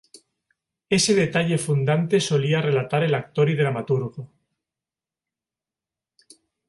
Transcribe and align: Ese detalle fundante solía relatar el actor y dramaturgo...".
Ese 0.97 1.13
detalle 1.13 1.59
fundante 1.59 2.19
solía 2.21 2.59
relatar 2.59 3.03
el 3.03 3.13
actor 3.13 3.51
y 3.51 3.55
dramaturgo...". 3.55 4.31